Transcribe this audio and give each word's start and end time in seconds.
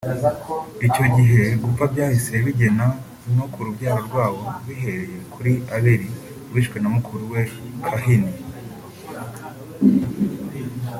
icyo 0.87 1.05
gihe 1.15 1.41
gupfa 1.63 1.83
byahise 1.93 2.33
bigera 2.45 2.87
no 3.35 3.45
ku 3.51 3.59
rubyaro 3.65 4.01
rwabo 4.07 4.43
bihereye 4.65 5.19
kuri 5.33 5.51
Aberi 5.75 6.07
wishwe 6.53 6.77
na 6.79 6.89
mukuru 6.95 7.23
we 7.33 7.41
Kahini 7.85 8.33